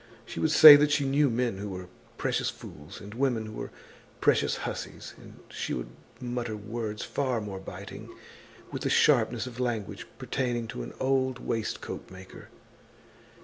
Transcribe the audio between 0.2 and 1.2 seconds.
She would say that she